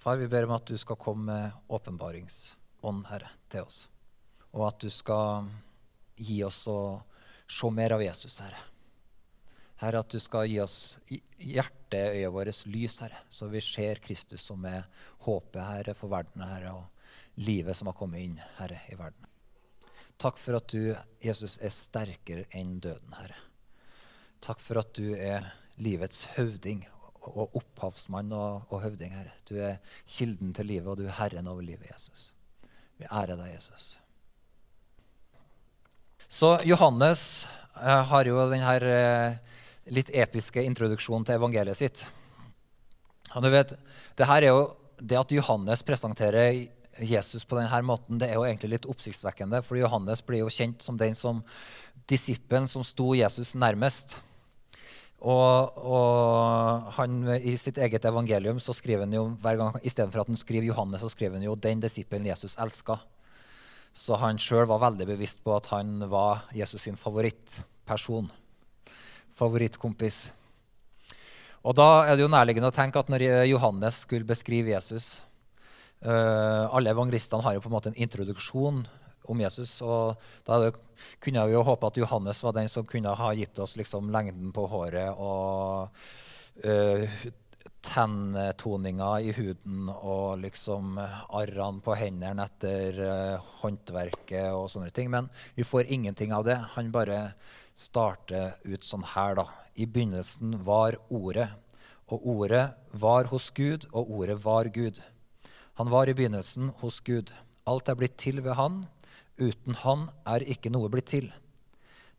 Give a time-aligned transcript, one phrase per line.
[0.00, 3.82] Far, vi ber om at du skal komme med åpenbaringsånd, Herre, til oss.
[4.56, 5.50] Og at du skal
[6.16, 7.02] gi oss å
[7.44, 8.62] se mer av Jesus, Herre.
[9.82, 10.78] Herre, at du skal gi oss
[11.36, 14.88] hjerteøyet vårt lys, Herre, så vi ser Kristus som er
[15.26, 19.28] håpet, Herre, for verden, Herre, og livet som har kommet inn, Herre, i verden.
[20.16, 23.36] Takk for at du, Jesus, er sterkere enn døden, Herre.
[24.40, 25.44] Takk for at du er
[25.76, 26.86] livets høvding
[27.28, 29.32] og opphavsmann og, og høvding, Herre.
[29.48, 32.30] Du er kilden til livet, og du er herren over livet, Jesus.
[33.00, 33.94] Vi ærer deg, Jesus.
[36.30, 37.46] Så Johannes
[37.80, 39.38] eh, har jo denne eh,
[39.90, 42.04] litt episke introduksjonen til evangeliet sitt.
[43.34, 43.74] Og du vet,
[44.18, 44.66] det her er jo
[45.00, 46.54] det at Johannes presenterer
[47.00, 49.62] Jesus på denne måten, det er jo egentlig litt oppsiktsvekkende.
[49.64, 51.40] For Johannes blir jo kjent som den som
[52.10, 54.18] disippelen som sto Jesus nærmest.
[55.20, 60.30] Og, og, han, I sitt eget evangelium så skriver han jo hver gang, istedenfor at
[60.32, 62.96] han skriver Johannes, så skriver han jo 'den disippelen Jesus elska'.
[63.92, 68.30] Så han sjøl var veldig bevisst på at han var Jesus sin favorittperson.
[69.34, 70.30] Favorittkompis.
[71.62, 75.20] Og da er det jo nærliggende å tenke at når Johannes skulle beskrive Jesus
[76.06, 78.86] uh, Alle evangelistene har jo på en måte en introduksjon
[79.30, 79.76] om Jesus.
[79.82, 80.70] Og da
[81.22, 84.52] kunne vi jo håpe at Johannes var den som kunne ha gitt oss liksom lengden
[84.54, 85.90] på håret og
[86.66, 87.20] uh,
[87.80, 95.10] tenntoninga i huden og liksom arrene på hendene etter uh, håndverket og sånne ting.
[95.12, 96.58] Men vi får ingenting av det.
[96.76, 97.22] Han bare
[97.80, 99.46] starter ut sånn her, da.
[99.80, 101.48] I begynnelsen var Ordet,
[102.10, 104.98] og Ordet var hos Gud, og Ordet var Gud.
[105.80, 107.30] Han var i begynnelsen hos Gud.
[107.70, 108.82] Alt er blitt til ved Han
[109.40, 111.30] Uten han er ikke noe blitt til.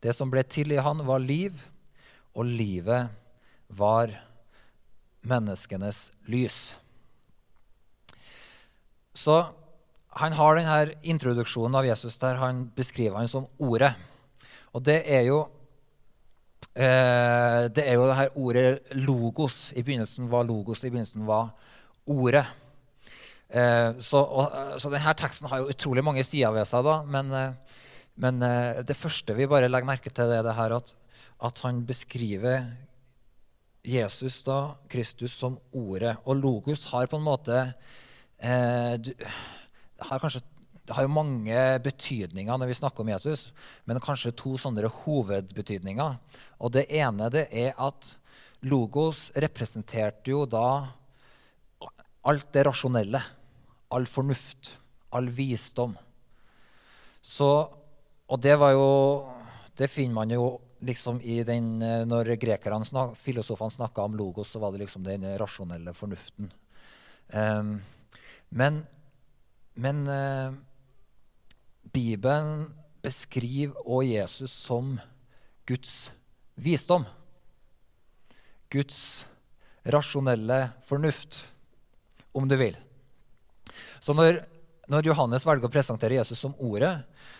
[0.02, 1.54] Det som ble til i han, var liv,
[2.34, 3.12] og livet
[3.68, 4.10] var
[5.22, 6.74] menneskenes lys.
[9.14, 9.36] Så
[10.18, 13.92] han har denne introduksjonen av Jesus der han beskriver han som Ordet.
[14.72, 15.38] Og det er jo
[16.74, 19.72] eh, det er jo det her ordet 'logos'.
[19.76, 21.52] I begynnelsen var 'logos', i begynnelsen var
[22.06, 22.46] Ordet.
[23.52, 26.84] Eh, så, og, eh, så, denne teksten har jo utrolig mange sider ved seg.
[26.86, 27.76] da, Men, eh,
[28.16, 28.40] men
[28.84, 30.92] det første vi bare legger merke til, det er det her at,
[31.40, 32.66] at han beskriver
[33.82, 36.14] Jesus, da, Kristus, som ordet.
[36.24, 37.56] Og logos har på en måte
[38.38, 39.10] eh, du,
[39.98, 40.42] har kanskje,
[40.86, 43.52] Det har jo mange betydninger når vi snakker om Jesus,
[43.86, 46.16] men kanskje to sånne hovedbetydninger.
[46.58, 48.16] Og det ene det er at
[48.62, 50.90] logos representerte jo da
[52.22, 53.22] alt det rasjonelle
[53.92, 54.72] all fornuft,
[55.12, 55.94] all visdom.
[57.22, 57.48] Så,
[58.26, 58.88] og det var jo
[59.78, 60.46] Det finner man jo
[60.82, 65.04] liksom i den eh, Når grekerne, snak, filosofene snakka om logos, så var det liksom
[65.06, 66.50] den rasjonelle fornuften.
[67.32, 67.78] Um,
[68.50, 68.82] men
[69.74, 70.52] men uh,
[71.92, 72.66] Bibelen
[73.02, 74.98] beskriver også Jesus som
[75.66, 76.12] Guds
[76.54, 77.04] visdom.
[78.70, 79.26] Guds
[79.86, 81.40] rasjonelle fornuft,
[82.34, 82.76] om du vil.
[84.02, 84.40] Så når,
[84.90, 86.94] når, Johannes velger å presentere Jesus som Ordet,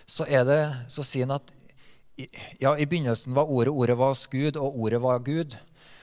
[0.06, 0.60] så, det,
[0.92, 1.50] så sier han at
[2.60, 5.56] ja, i begynnelsen var Ordet, Ordet var hos Gud, og Ordet var Gud.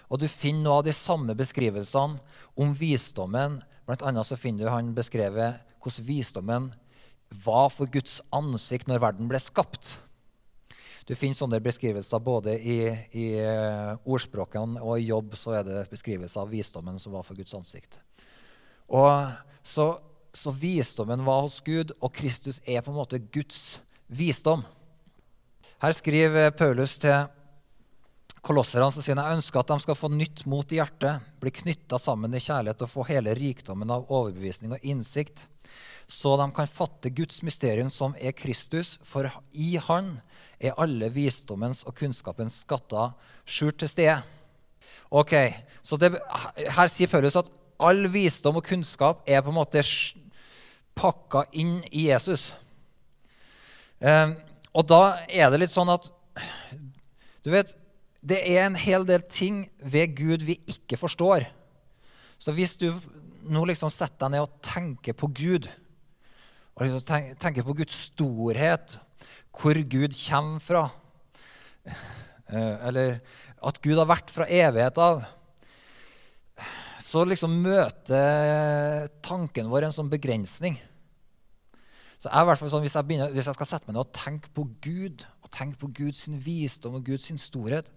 [0.09, 2.19] Og du finner noe av de samme beskrivelsene
[2.59, 3.59] om visdommen.
[3.87, 6.69] Blant annet så finner du han beskrevet hvordan visdommen
[7.45, 9.95] var for Guds ansikt når verden ble skapt.
[11.09, 12.81] Du finner sånne beskrivelser både i,
[13.17, 15.33] i eh, ordspråkene og i jobb.
[15.37, 17.97] så er det beskrivelser av visdommen som var for Guds ansikt.
[18.93, 19.09] Og
[19.65, 19.87] så
[20.33, 24.63] så visdommen var hos Gud, og Kristus er på en måte Guds visdom.
[25.79, 27.27] Her skriver Paulus til
[28.45, 31.99] kolosserne som sier jeg ønsker at de skal få nytt mot i hjertet, bli knytta
[31.99, 35.45] sammen i kjærlighet og få hele rikdommen av overbevisning og innsikt,
[36.09, 40.15] så de kan fatte Guds mysterium som er Kristus, for i Han
[40.59, 43.13] er alle visdommens og kunnskapens skatter
[43.45, 44.17] skjult til stede.
[45.09, 45.35] Ok,
[45.81, 46.11] så det,
[46.75, 49.83] Her sier Paulus at all visdom og kunnskap er på en måte
[50.99, 52.51] pakka inn i Jesus.
[53.99, 54.35] Eh,
[54.75, 56.11] og da er det litt sånn at
[57.39, 57.71] Du vet,
[58.19, 61.45] det er en hel del ting ved Gud vi ikke forstår.
[62.35, 62.91] Så hvis du
[63.47, 65.69] nå liksom setter deg ned og tenker på Gud,
[66.75, 68.97] og liksom tenker på Guds storhet,
[69.55, 70.83] hvor Gud kommer fra,
[71.87, 73.21] eh, eller
[73.63, 75.23] at Gud har vært fra evighet av
[76.99, 80.75] så liksom møter tanken vår en sånn begrensning.
[82.19, 84.65] Så jeg, sånn, hvis, jeg begynner, hvis jeg skal sette meg ned og tenke på
[84.83, 87.87] Gud, og tenke på Guds visdom og Guds storhet,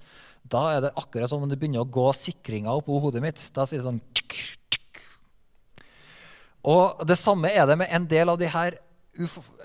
[0.46, 3.42] da er det akkurat som om det begynner å gå sikringer oppå hodet mitt.
[3.54, 5.02] Da sier det sånn tsk, tsk.
[6.70, 8.78] Og det samme er det med en del av de her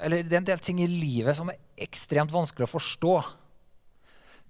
[0.03, 3.13] eller det er en del ting i livet som er ekstremt vanskelig å forstå.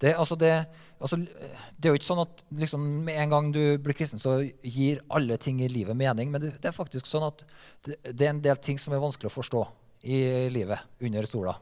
[0.02, 0.54] Det, altså det,
[1.00, 4.40] altså, det er jo ikke sånn at liksom, med en gang du blir kristen, så
[4.64, 6.32] gir alle ting i livet mening.
[6.34, 7.44] Men det, det er faktisk sånn at
[7.86, 9.64] det, det, er en del ting som er vanskelig å forstå
[10.08, 10.20] i
[10.54, 11.56] livet under sola.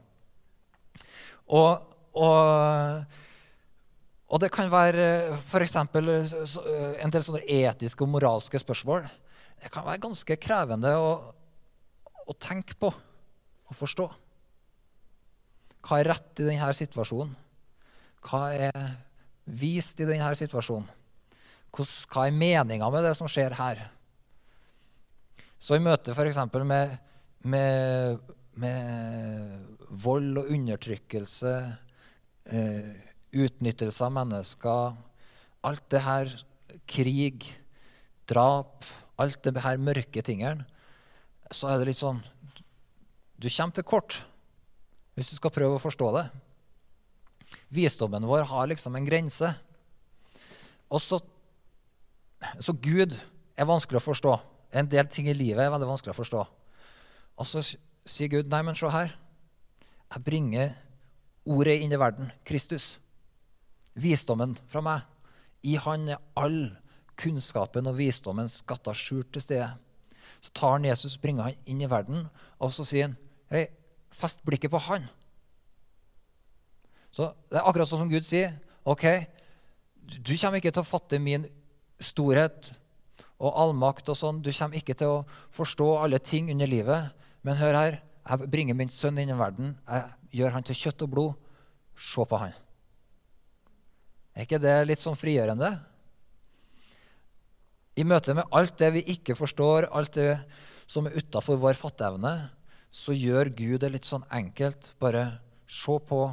[1.46, 1.84] Og,
[2.18, 3.16] og,
[4.32, 5.78] og det kan være f.eks.
[5.84, 9.06] en del sånne etiske og moralske spørsmål.
[9.62, 11.16] Det kan være ganske krevende å,
[12.26, 12.92] å tenke på
[13.66, 14.06] og forstå.
[15.86, 17.34] Hva er rett i denne situasjonen?
[18.26, 18.86] Hva er
[19.46, 20.88] vist i denne situasjonen?
[21.76, 23.82] Hva er meninga med det som skjer her?
[25.60, 26.40] Så i møte f.eks.
[26.64, 26.94] Med,
[27.44, 29.74] med, med
[30.06, 31.56] vold og undertrykkelse,
[32.52, 32.94] eh,
[33.36, 34.96] utnyttelse av mennesker,
[35.66, 36.32] alt det her,
[36.88, 37.50] krig,
[38.30, 38.86] drap,
[39.20, 40.66] alt det her mørke tingene,
[41.52, 42.24] så er det litt sånn
[43.36, 44.16] du kommer til kort
[45.16, 46.24] hvis du skal prøve å forstå det.
[47.76, 49.50] Visdommen vår har liksom en grense.
[50.90, 51.20] Og så,
[52.60, 53.16] så Gud
[53.56, 54.36] er vanskelig å forstå.
[54.76, 56.44] En del ting i livet er veldig vanskelig å forstå.
[57.36, 57.64] Og så
[58.06, 59.16] sier Gud, 'Nei, men se her.
[60.14, 60.76] Jeg bringer
[61.46, 62.32] ordet inn i verden.
[62.46, 62.98] Kristus.
[63.96, 65.02] Visdommen fra meg.
[65.64, 66.78] I Han er all
[67.18, 69.70] kunnskapen og visdommen skatta skjult til stede.
[70.42, 72.28] Så tar han Jesus, bringer han inn i verden,
[72.60, 73.18] og så sier han,
[73.50, 73.68] 'Hei,
[74.12, 75.10] fest blikket på han.
[77.16, 78.58] Så Det er akkurat sånn som Gud sier.
[78.84, 79.06] Ok,
[80.04, 81.46] du kommer ikke til å fatte min
[82.04, 82.74] storhet
[83.40, 84.42] og allmakt og sånn.
[84.44, 85.24] Du kommer ikke til å
[85.56, 87.16] forstå alle ting under livet.
[87.46, 89.74] Men hør her, jeg bringer min sønn inn i verden.
[89.88, 91.50] Jeg gjør han til kjøtt og blod.
[91.96, 92.54] Se på han.
[94.36, 95.72] Er ikke det litt sånn frigjørende?
[97.96, 100.34] I møte med alt det vi ikke forstår, alt det
[100.84, 102.34] som er utafor vår fatteevne,
[102.92, 104.92] så gjør Gud det litt sånn enkelt.
[105.00, 105.40] Bare
[105.72, 106.26] se på,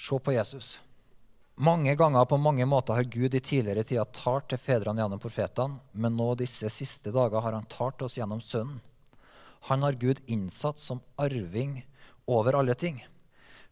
[0.00, 0.78] se på Jesus.
[1.60, 5.80] Mange ganger på mange måter har Gud i tidligere tider talt til fedrene gjennom profetene,
[5.92, 8.80] men nå disse siste dager har han talt oss gjennom Sønnen.
[9.68, 11.82] Han har Gud innsatt som arving
[12.24, 12.96] over alle ting.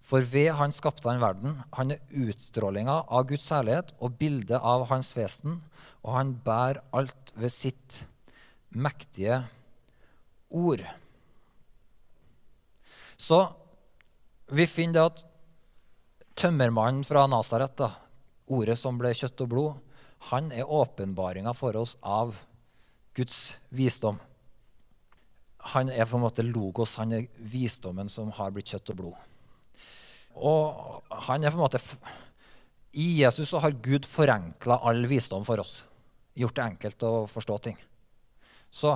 [0.04, 1.56] For ved han skapte han verden.
[1.78, 5.62] Han er utstrålinga av Guds særlighet og bildet av hans vesen,
[6.04, 8.02] og han bærer alt ved sitt
[8.68, 9.40] mektige
[10.52, 10.84] ord.
[13.16, 13.40] Så
[14.52, 15.24] vi finner det at
[16.38, 17.82] tømmermannen fra Nasaret,
[18.46, 19.78] ordet som ble kjøtt og blod,
[20.30, 22.36] han er åpenbaringa for oss av
[23.18, 24.18] Guds visdom.
[25.74, 29.26] Han er på en måte logos, han er visdommen som har blitt kjøtt og blod.
[30.38, 31.80] Og han er på en måte
[32.94, 35.82] I Jesus så har Gud forenkla all visdom for oss.
[36.38, 37.78] Gjort det enkelt å forstå ting.
[38.70, 38.94] Så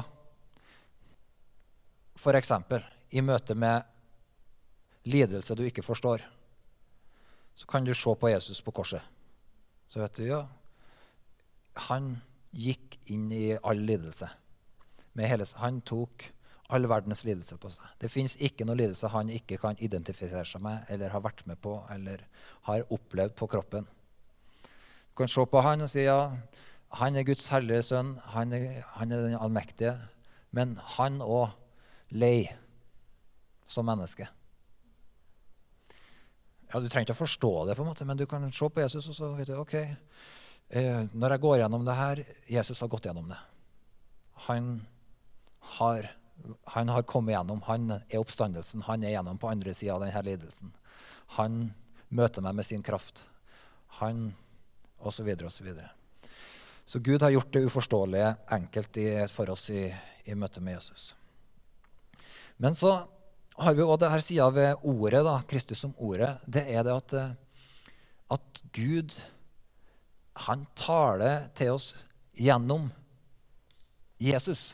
[2.22, 2.52] F.eks.
[3.10, 3.82] i møte med
[5.10, 6.22] lidelse du ikke forstår,
[7.54, 9.02] så kan du se på Jesus på korset.
[9.88, 10.42] Så vet du, ja,
[11.88, 12.14] han
[12.52, 14.28] gikk inn i all lidelse.
[15.18, 16.24] Hele, han tok
[16.72, 17.88] all verdens lidelse på seg.
[18.00, 21.60] Det fins ikke noe lidelse han ikke kan identifisere seg med eller har vært med
[21.60, 22.24] på eller
[22.68, 23.88] har opplevd på kroppen.
[25.12, 26.32] Du kan se på han og si ja,
[26.96, 29.96] han er Guds hellige sønn, han er, han er den allmektige.
[30.52, 31.52] Men han òg
[32.16, 32.48] lei
[33.68, 34.28] som menneske.
[36.72, 38.80] Ja, Du trenger ikke å forstå det, på en måte, men du kan se på
[38.80, 39.74] Jesus og så vet du, ok,
[40.70, 43.38] eh, Når jeg går gjennom det her Jesus har gått gjennom det.
[44.48, 44.86] Han
[45.78, 46.10] har,
[46.74, 47.60] han har kommet gjennom.
[47.68, 48.82] Han er oppstandelsen.
[48.88, 50.72] Han er gjennom på andre sida av denne lidelsen.
[51.38, 51.74] Han
[52.08, 53.24] møter meg med sin kraft.
[54.00, 54.32] Han
[55.02, 55.90] Og så videre og så videre.
[56.86, 58.98] Så Gud har gjort det uforståelige enkelt
[59.30, 59.88] for oss i,
[60.24, 61.14] i møte med Jesus.
[62.56, 62.92] Men så
[63.60, 66.30] har vi òg det her sida ved ordet, da, Kristus som ordet.
[66.46, 67.34] Det er det at, eh,
[68.32, 69.16] at Gud
[70.48, 71.92] han taler til oss
[72.38, 72.88] gjennom
[74.22, 74.72] Jesus.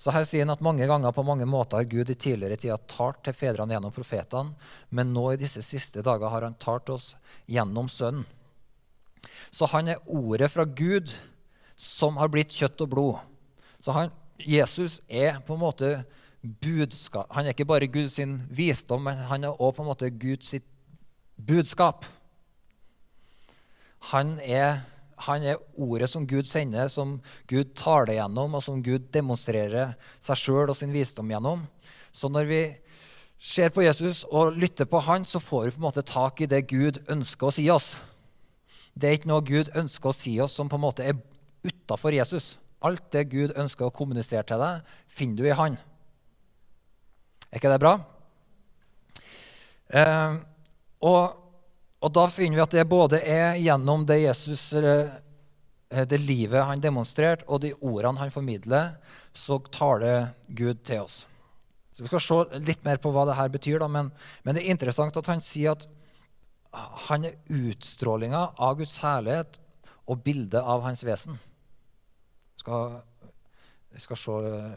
[0.00, 2.84] Så her sier han at mange ganger på mange måter har Gud i tidligere tider
[2.88, 4.54] talt til fedrene gjennom profetene,
[4.88, 8.24] men nå i disse siste dager har han talt oss gjennom Sønnen.
[9.50, 11.10] Så han er ordet fra Gud
[11.76, 13.20] som har blitt kjøtt og blod.
[13.80, 15.90] Så han, Jesus er på en måte
[16.42, 17.28] budskap.
[17.34, 18.18] Han er ikke bare Guds
[18.48, 20.54] visdom, men han er også på en måte Guds
[21.36, 22.06] budskap.
[24.12, 24.80] Han er,
[25.26, 27.18] han er, ordet som Gud sender, som
[27.48, 31.66] Gud taler gjennom, og som Gud demonstrerer seg sjøl og sin visdom gjennom.
[32.12, 32.62] Så når vi
[33.40, 36.48] ser på Jesus og lytter på han, så får vi på en måte tak i
[36.48, 37.94] det Gud ønsker å si oss.
[38.96, 41.20] Det er ikke noe Gud ønsker å si oss som på en måte er
[41.64, 42.56] utafor Jesus.
[42.80, 45.76] Alt det Gud ønsker å kommunisere til deg, finner du i Han.
[47.50, 47.96] Er ikke det bra?
[49.90, 50.36] Eh,
[51.02, 51.22] og,
[51.98, 55.10] og, da finner vi at det både er gjennom det Jesus eh,
[56.06, 58.94] det livet han demonstrerte, og de ordene han formidler,
[59.34, 61.24] så taler Gud til oss.
[61.90, 64.12] Så Vi skal se litt mer på hva det her betyr, da, men,
[64.44, 65.88] men det er interessant at han sier at
[67.08, 69.58] han er utstrålinga av Guds herlighet
[70.06, 71.38] og bildet av hans vesen.
[72.54, 73.00] Vi skal,
[74.16, 74.36] se,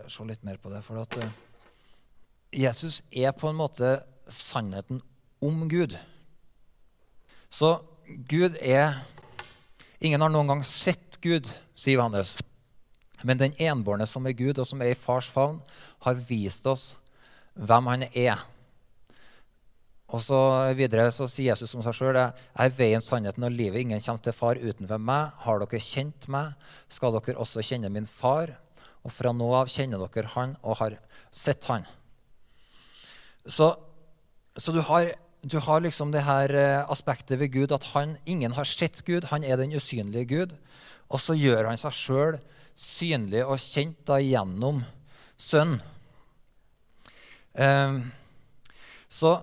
[0.10, 0.82] se, litt mer på det.
[0.86, 1.30] For at uh,
[2.54, 3.98] Jesus er på en måte
[4.30, 5.02] sannheten
[5.44, 5.98] om Gud.
[7.50, 7.80] Så
[8.30, 8.94] Gud er
[10.04, 11.48] Ingen har noen gang sett Gud,
[11.80, 12.36] sier Johannes.
[13.24, 15.62] Men den enbårne som er Gud, og som er i fars favn,
[16.04, 16.98] har vist oss
[17.56, 18.42] hvem han er.
[20.12, 20.38] Og så
[20.76, 23.86] Videre så sier Jesus om seg sjøl er veien, sannheten og livet.
[23.86, 25.32] Ingen kommer til far utenfor meg.
[25.46, 26.52] Har dere kjent meg,
[26.92, 28.52] skal dere også kjenne min far.
[29.08, 31.00] Og fra nå av kjenner dere han og har
[31.32, 31.88] sett han.
[33.46, 33.74] Så,
[34.56, 35.12] så du har
[35.44, 39.28] du har liksom det her eh, aspektet ved Gud at han, ingen har sett Gud.
[39.28, 40.54] Han er den usynlige Gud.
[41.12, 42.38] Og så gjør han seg sjøl
[42.80, 44.80] synlig og kjent da gjennom
[45.36, 45.82] Sønnen.
[47.60, 47.98] Eh,
[49.12, 49.34] så,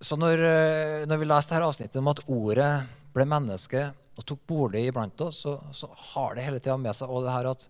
[0.00, 2.72] så når, eh, når, vi leser dette avsnittet om at ordet
[3.12, 3.84] ble menneske
[4.16, 7.50] og tok bolig iblant oss, så, så har det hele tida med seg det her
[7.52, 7.68] at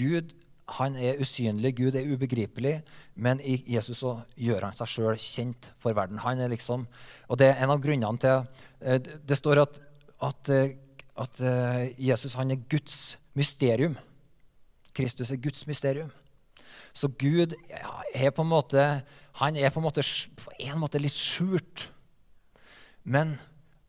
[0.00, 0.32] Gud
[0.78, 2.78] han er usynlig, Gud er ubegripelig,
[3.14, 6.20] men i Jesus så gjør han seg sjøl kjent for verden.
[6.24, 6.86] Han er liksom,
[7.28, 8.44] og Det er en av grunnene til
[8.80, 9.80] eh, Det står at,
[10.22, 10.76] at, eh,
[11.16, 13.96] at eh, Jesus han er Guds mysterium.
[14.94, 16.10] Kristus er Guds mysterium.
[16.92, 17.54] Så Gud
[18.14, 19.02] er på en måte
[19.40, 20.02] han er på en måte,
[20.36, 21.88] på en måte litt skjult.
[23.02, 23.38] Men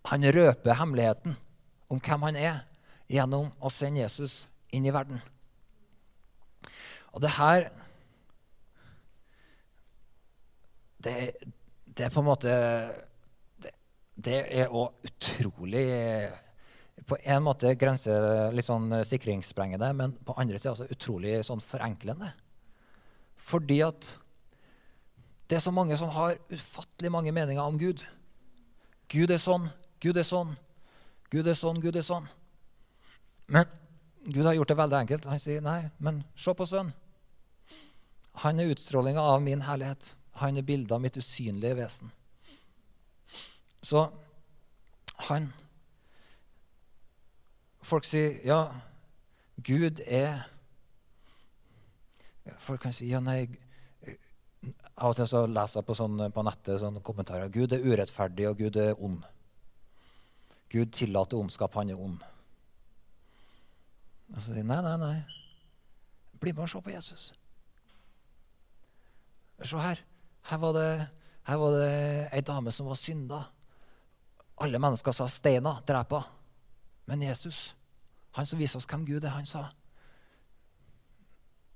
[0.08, 1.36] han røper hemmeligheten
[1.92, 2.62] om hvem han er,
[3.12, 5.20] gjennom å sende Jesus inn i verden.
[7.14, 7.70] Og det her
[11.04, 11.34] Det,
[11.98, 12.54] det er på en måte
[13.62, 13.74] Det,
[14.16, 15.86] det er òg utrolig
[17.10, 18.14] På en måte grense
[18.56, 22.30] litt sånn sikringssprengende, men på andre sida også utrolig sånn forenklende.
[23.36, 24.08] Fordi at
[25.50, 28.06] det er så mange som har ufattelig mange meninger om Gud.
[29.12, 29.68] Gud er sånn,
[30.00, 30.56] Gud er sånn,
[31.34, 32.30] Gud er sånn, Gud er sånn.
[33.52, 33.68] Men
[34.24, 35.28] Gud har gjort det veldig enkelt.
[35.28, 37.03] Han sier, 'Nei, men se på sønnen.'
[38.42, 40.16] Han er utstrålinga av min herlighet.
[40.42, 42.12] Han er bildet av mitt usynlige vesen.
[43.84, 44.08] Så
[45.30, 45.54] han
[47.84, 48.72] Folk sier, 'Ja,
[49.64, 50.48] Gud er'
[52.60, 53.58] Folk kan si, 'Ja, nei'
[54.98, 57.50] Av og til så leser jeg på, sånn, på nettet sånne kommentarer.
[57.50, 59.24] Gud er urettferdig, og Gud er ond.
[60.70, 61.74] Gud tillater ondskap.
[61.74, 62.20] Han er ond.
[64.36, 65.24] Og så sier nei, nei, nei.
[66.40, 67.34] Bli med og se på Jesus.
[69.62, 70.00] Se her.
[70.50, 71.08] Her var det,
[71.48, 73.44] her var det ei dame som var synda.
[74.58, 76.30] Alle mennesker sa 'steina, drep henne'.
[77.06, 77.76] Men Jesus,
[78.32, 79.68] han som viser oss hvem Gud er, han sa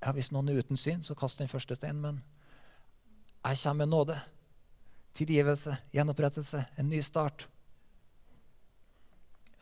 [0.02, 2.02] ja, Hvis noen er uten syn, så kast den første steinen.
[2.02, 2.24] Men
[3.46, 4.20] jeg kommer med nåde,
[5.14, 7.48] tilgivelse, gjenopprettelse, en ny start.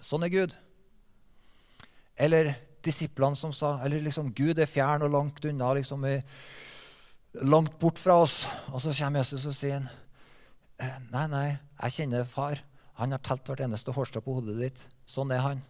[0.02, 0.56] Sånn er Gud.
[2.18, 2.54] Eller
[2.86, 5.74] disiplene som sa eller liksom Gud er fjern og langt unna.
[5.74, 6.06] liksom
[7.44, 8.44] langt bort fra oss.
[8.72, 9.90] Og så kommer Jesus og sier han,
[11.12, 11.48] nei, nei,
[11.84, 12.62] jeg kjenner far.
[13.00, 14.86] Han har telt hvert eneste hårstrå på hodet ditt.
[15.10, 15.64] Sånn er han.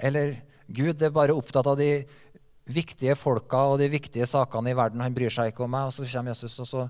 [0.00, 0.36] Eller
[0.70, 2.04] Gud er bare opptatt av de
[2.70, 5.02] viktige folka og de viktige sakene i verden.
[5.02, 5.88] Han bryr seg ikke om meg.
[5.88, 6.86] Og så kommer Jesus, og så,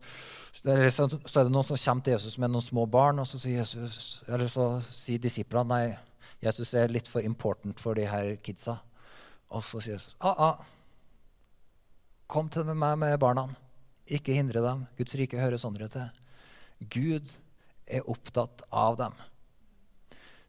[0.52, 3.62] så er det noen som kommer til Jesus med noen små barn, og så sier,
[3.62, 5.97] Jesus, eller så sier disiplene nei,
[6.40, 8.79] Jesus er litt for important for de her kidsa.
[9.50, 10.61] Og så sier Jesus ah, ah,
[12.31, 13.49] Kom til meg med barna.
[14.07, 14.85] Ikke hindre dem.
[14.99, 16.07] Guds rike hører sånne til.
[16.87, 17.33] Gud
[17.91, 19.17] er opptatt av dem.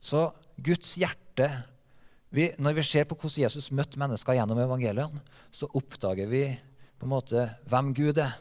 [0.01, 0.27] Så
[0.61, 1.49] Guds hjerte
[2.31, 5.19] vi, Når vi ser på hvordan Jesus møtte mennesker gjennom evangeliene,
[5.51, 6.45] så oppdager vi
[6.95, 8.37] på en måte hvem Gud er.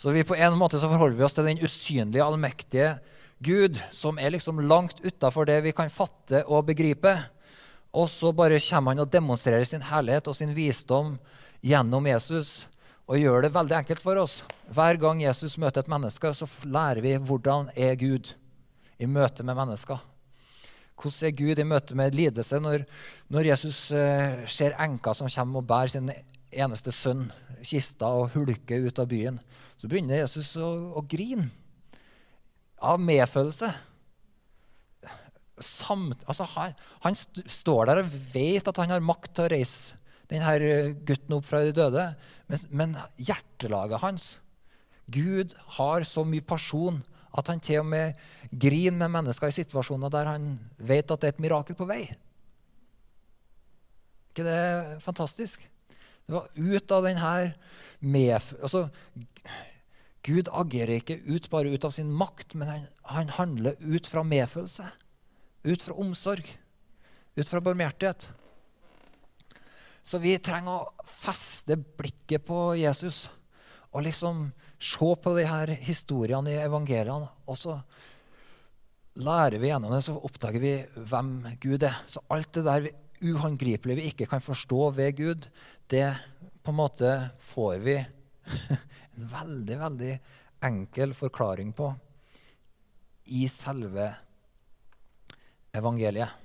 [0.00, 2.96] Så vi på en måte så forholder vi oss til den usynlige, allmektige
[3.44, 7.12] Gud, som er liksom langt utafor det vi kan fatte og begripe.
[7.94, 11.14] Og så bare kommer han og demonstrerer sin herlighet og sin visdom
[11.64, 12.64] gjennom Jesus
[13.04, 14.38] og gjør det veldig enkelt for oss.
[14.72, 18.32] Hver gang Jesus møter et menneske, så lærer vi hvordan er Gud
[19.00, 20.00] i møte med mennesker.
[20.94, 22.60] Hvordan er Gud i møte med lidelse?
[22.62, 22.86] Når,
[23.32, 26.12] når Jesus eh, ser enka som kommer og bærer sin
[26.54, 27.26] eneste sønn
[27.64, 29.40] kista og hulker ut av byen,
[29.80, 31.50] så begynner Jesus å, å grine
[32.84, 33.72] av medfølelse.
[35.60, 36.72] samt, altså han,
[37.04, 41.36] han st står der og vet at han har makt til å reise denne gutten
[41.36, 42.06] opp fra de døde.
[42.48, 44.30] Men, men hjertelaget hans
[45.12, 47.02] Gud har så mye person
[47.34, 48.14] at han til og med
[48.48, 52.06] griner med mennesker i situasjoner der han vet at det er et mirakel på vei.
[54.30, 55.68] ikke det fantastisk?
[56.26, 57.54] Det var ut av denne
[58.00, 58.88] med, altså,
[60.24, 64.24] Gud agerer ikke ut bare ut av sin makt, men han, han handler ut fra
[64.24, 64.86] medfølelse.
[65.64, 66.48] Ut fra omsorg.
[67.36, 68.28] Ut fra barmhjertighet.
[70.04, 73.24] Så vi trenger å feste blikket på Jesus
[73.94, 74.48] og liksom
[74.82, 77.30] se på de her historiene i evangeliene.
[77.48, 77.78] Og så
[79.24, 80.74] lærer vi gjennom det, så oppdager vi
[81.08, 81.32] hvem
[81.62, 81.96] Gud er.
[82.10, 82.90] Så alt det der
[83.24, 85.48] uhåndgripelige vi ikke kan forstå ved Gud,
[85.88, 86.08] det
[86.64, 87.96] på en måte får vi
[89.16, 90.14] en veldig, veldig
[90.68, 91.92] enkel forklaring på
[93.32, 94.10] i selve
[95.74, 96.43] evangeliet.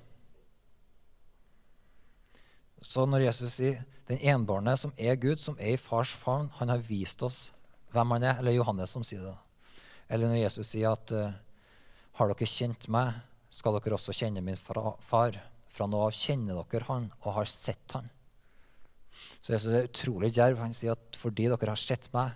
[2.81, 6.69] Så når Jesus sier 'den enbårne som er Gud, som er i fars favn', han
[6.69, 7.51] har vist oss
[7.91, 8.39] hvem han er.
[8.39, 9.37] Eller Johannes som sier det.
[10.09, 11.33] Eller når Jesus sier at uh,
[12.13, 13.13] 'har dere kjent meg,
[13.49, 15.39] skal dere også kjenne min far'.
[15.69, 18.09] Fra nå av kjenner dere han og har sett han.
[19.41, 20.57] Så Jesus er utrolig djerv.
[20.57, 22.31] Han sier at fordi dere har sett meg,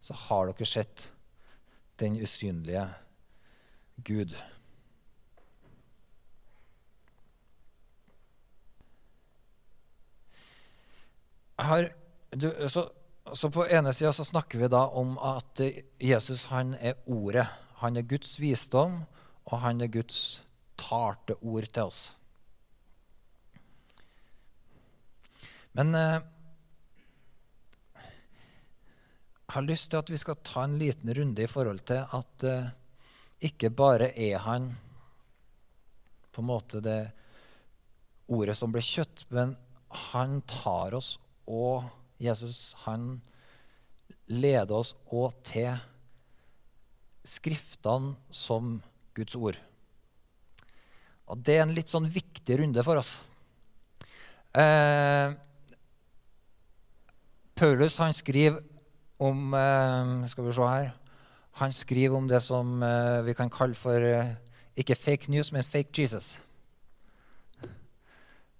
[0.00, 1.10] så har dere sett
[2.02, 2.88] den usynlige
[4.02, 4.34] Gud.
[11.62, 11.88] Har,
[12.30, 12.90] du, så,
[13.32, 15.60] så, På ene sida snakker vi da om at
[16.02, 17.46] Jesus han er ordet.
[17.82, 19.02] Han er Guds visdom,
[19.46, 20.42] og han er Guds
[20.78, 22.02] talte ord til oss.
[25.78, 26.18] Men eh,
[29.46, 32.46] jeg har lyst til at vi skal ta en liten runde i forhold til at
[32.48, 32.70] eh,
[33.48, 34.72] ikke bare er han
[36.32, 37.00] på en måte det
[38.32, 39.56] ordet som ble kjøtt, men
[40.12, 41.18] han tar oss
[41.52, 41.84] og
[42.22, 43.20] Jesus han
[44.32, 45.72] leder oss òg til
[47.22, 48.80] Skriftene som
[49.14, 49.58] Guds ord.
[51.30, 53.12] Og Det er en litt sånn viktig runde for oss.
[54.58, 55.30] Eh,
[57.54, 58.58] Paulus han skriver
[59.22, 60.90] om eh, Skal vi se her.
[61.62, 64.34] Han skriver om det som eh, vi kan kalle for eh,
[64.74, 66.40] ikke fake news, men fake Jesus.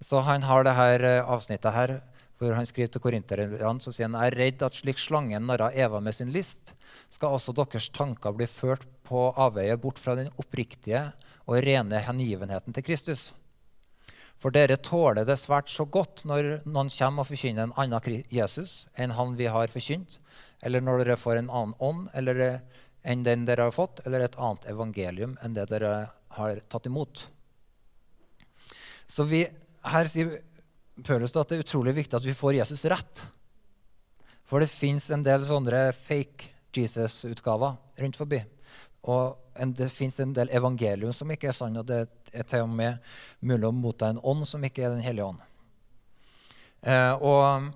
[0.03, 1.97] Så han har det her eh, avsnittet her
[2.43, 6.01] hvor han skriver til korinterne, så sier han er redd at slik slangen narra Eva
[6.03, 6.75] med sin list,
[7.13, 11.05] skal også deres tanker bli ført på avveie bort fra den oppriktige
[11.47, 13.31] og rene hengivenheten til Kristus.
[14.43, 18.89] For dere tåler det svært så godt når noen kommer og forkynner en annen Jesus
[18.99, 20.19] enn han vi har forkynt,
[20.67, 22.43] eller når dere får en annen ånd eller
[23.03, 25.93] enn den dere har fått, eller et annet evangelium enn det dere
[26.39, 27.27] har tatt imot.
[29.07, 29.45] Så vi,
[29.93, 30.39] her sier
[31.01, 33.23] Paulus at det er utrolig viktig at vi får Jesus rett.
[34.45, 38.43] For det fins en del sånne fake Jesus-utgaver rundt forbi.
[39.09, 42.05] Og en, det fins en del evangelium som ikke er sann, og det
[42.37, 43.01] er til og med
[43.41, 45.41] mulig å motta en ånd som ikke er Den hellige ånd.
[46.83, 47.73] Eh, og,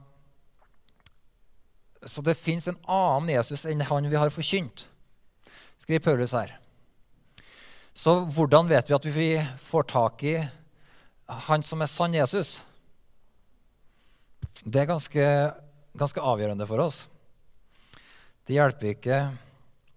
[2.06, 4.86] så det fins en annen Jesus enn han vi har forkynt,
[5.80, 6.54] skriver Paulus her.
[7.96, 9.28] Så hvordan vet vi at vi
[9.64, 10.36] får tak i
[11.48, 12.58] han som er sann Jesus?
[14.66, 15.24] Det er ganske,
[15.94, 17.04] ganske avgjørende for oss.
[18.46, 19.18] Det hjelper ikke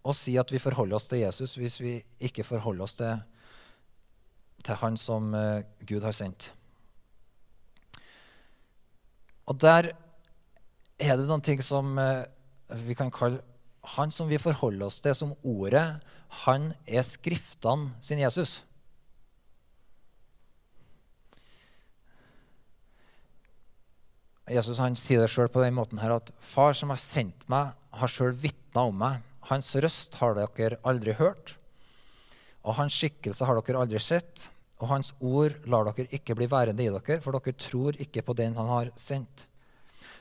[0.06, 1.96] å si at vi forholder oss til Jesus hvis vi
[2.30, 3.24] ikke forholder oss til,
[4.62, 6.52] til Han som eh, Gud har sendt.
[9.50, 9.90] Og der
[11.02, 12.30] er det noen ting som eh,
[12.86, 13.42] vi kan kalle
[13.98, 15.88] Han som vi forholder oss til som ordet,
[16.46, 18.60] han er Skriftene sin Jesus.
[24.50, 27.74] Jesus han sier det sjøl på den måten her at Far som har sendt meg,
[27.94, 29.22] har sjøl vitna om meg.
[29.50, 31.56] Hans røst har dere aldri hørt,
[32.66, 34.50] og hans skikkelse har dere aldri sett.
[34.80, 38.36] Og hans ord lar dere ikke bli værende i dere, for dere tror ikke på
[38.38, 39.46] den han har sendt.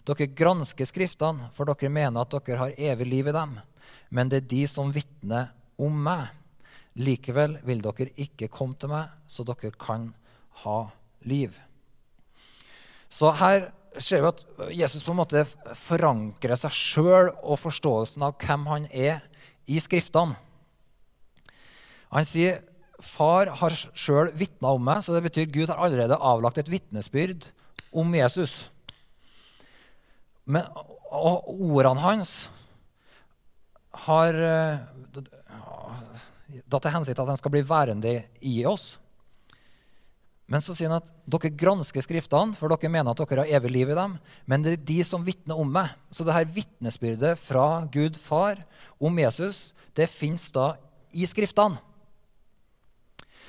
[0.08, 3.54] Dere gransker Skriftene, for dere mener at dere har evig liv i dem.
[4.10, 6.26] Men det er de som vitner om meg.
[6.98, 10.10] Likevel vil dere ikke komme til meg, så dere kan
[10.64, 10.78] ha
[11.28, 11.54] liv.
[13.08, 14.44] Så her ser vi at
[14.76, 15.44] Jesus på en måte
[15.78, 19.22] forankrer seg sjøl og forståelsen av hvem han er,
[19.68, 20.32] i Skriftene.
[22.08, 22.62] Han sier
[23.04, 27.50] far har sjøl vitna om meg, så det betyr Gud har allerede avlagt et vitnesbyrd
[27.92, 28.62] om Jesus.
[30.48, 30.64] Men
[31.08, 32.32] og ordene hans
[34.04, 34.80] har eh,
[36.68, 38.96] da til hensikt at de skal bli værende i oss.
[40.48, 43.72] Men så sier han at dere gransker Skriftene, for dere mener at dere har evig
[43.74, 44.14] liv i dem.
[44.48, 45.90] Men det er de som vitner om meg.
[46.10, 48.62] Så det her vitnesbyrdet fra Gud far
[48.96, 50.72] om Jesus, det fins da
[51.12, 51.76] i Skriftene.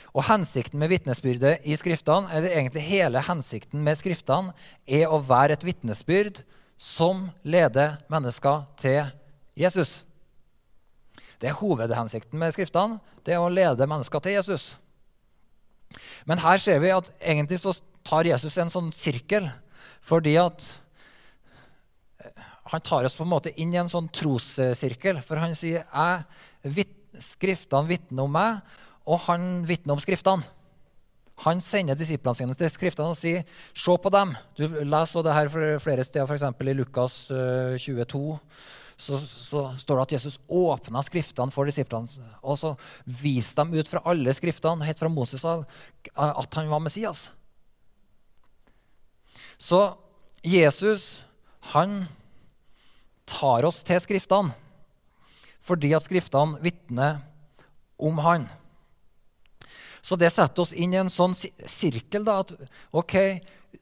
[0.10, 4.52] Og hensikten med vitnesbyrdet i Skriftene, eller egentlig hele hensikten med Skriftene,
[4.84, 6.42] er å være et vitnesbyrd
[6.80, 9.04] som leder mennesker til
[9.60, 10.02] Jesus.
[11.40, 13.00] Det er hovedhensikten med Skriftene.
[13.24, 14.74] Det er å lede mennesker til Jesus.
[16.30, 17.74] Men her ser vi at egentlig så
[18.06, 19.48] tar Jesus en sånn sirkel
[20.06, 20.64] fordi at
[22.24, 25.20] eh, han tar oss på en måte inn i en sånn trossirkel.
[25.26, 26.88] For han sier jeg,
[27.20, 28.60] Skriftene vitner om meg,
[29.10, 30.46] og han vitner om Skriftene.
[31.46, 33.42] Han sender disiplene sine til Skriftene og sier
[33.74, 34.36] se på dem.
[34.60, 35.50] Du leser det her
[35.82, 36.46] flere steder, f.eks.
[36.46, 37.16] i Lukas
[37.82, 38.38] 22.
[39.00, 42.30] Så, så, står det at Jesus åpna Skriftene for disiplene.
[42.44, 42.74] Og så
[43.08, 45.64] viste dem ut fra alle Skriftene, helt fra Moses av,
[46.20, 47.30] at han var Messias.
[49.60, 49.80] Så
[50.44, 51.22] Jesus,
[51.72, 52.04] han
[53.28, 54.56] tar oss til Skriftene
[55.70, 57.20] fordi at Skriftene vitner
[58.02, 58.48] om han.
[60.02, 62.24] Så det setter oss inn i en sånn sirkel.
[62.26, 62.56] da, at
[62.96, 63.16] ok,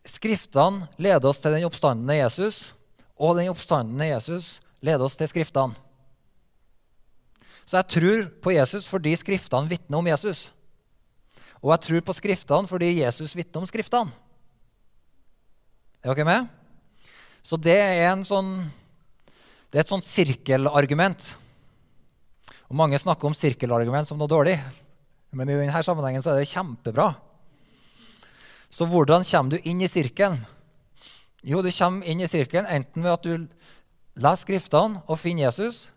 [0.03, 2.73] Skriftene leder oss til den oppstandende Jesus,
[3.15, 5.75] og den oppstandende Jesus lede oss til Skriftene.
[7.67, 10.47] Så jeg tror på Jesus fordi Skriftene vitner om Jesus.
[11.59, 14.13] Og jeg tror på Skriftene fordi Jesus vitner om Skriftene.
[16.05, 16.47] Er dere med?
[17.43, 18.51] Så det er, sånn,
[19.71, 21.33] det er et sånt sirkelargument.
[22.67, 24.57] Og Mange snakker om sirkelargument som noe dårlig,
[25.31, 27.09] men i denne sammenhengen så er det kjempebra.
[28.71, 30.39] Så hvordan kommer du inn i sirkelen?
[31.47, 33.47] Jo, du kommer inn i sirkelen enten ved at du
[34.17, 35.87] les Skriftene og finn Jesus,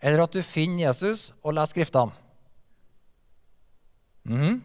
[0.00, 2.16] eller at du finner Jesus og leser Skriftene.
[4.28, 4.60] Mm.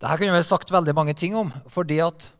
[0.00, 2.30] Dette kunne vi sagt veldig mange ting om, fordi at,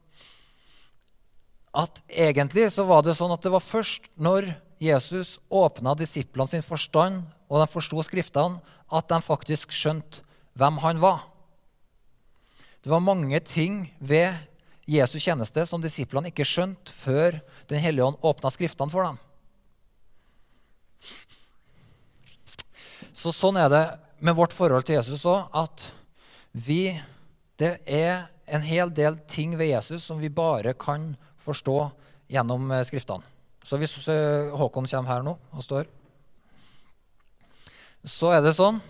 [1.76, 4.48] at egentlig så var det sånn at det var først når
[4.80, 10.24] Jesus åpna disiplene sin forstand, og de forsto Skriftene, at de faktisk skjønte
[10.58, 11.20] hvem han var.
[12.80, 14.32] Det var mange ting ved
[14.88, 17.36] Jesu tjeneste som disiplene ikke skjønte før
[17.70, 19.18] Den hellige ånd åpna Skriftene for dem.
[23.14, 23.84] Så Sånn er det
[24.24, 25.90] med vårt forhold til Jesus òg, at
[26.52, 27.00] vi
[27.60, 31.90] Det er en hel del ting ved Jesus som vi bare kan forstå
[32.32, 33.20] gjennom eh, Skriftene.
[33.62, 35.84] Så hvis eh, Håkon kommer her nå og står,
[38.00, 38.80] så er det sånn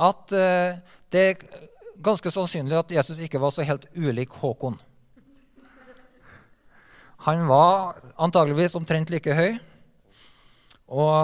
[0.00, 0.80] at eh,
[1.12, 1.44] det er
[2.00, 4.80] ganske sannsynlig at Jesus ikke var så helt ulik Håkon.
[7.24, 9.56] Han var antageligvis omtrent like høy.
[10.86, 11.14] Og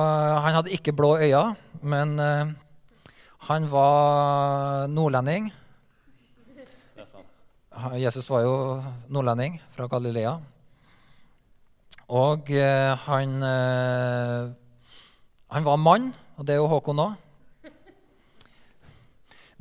[0.43, 2.51] han hadde ikke blå øyne, men uh,
[3.47, 5.53] han var nordlending.
[8.01, 8.57] Jesus var jo
[9.09, 10.33] nordlending fra Galilea.
[12.09, 14.51] Og uh, han, uh,
[15.55, 17.19] han var mann, og det er jo Håkon òg.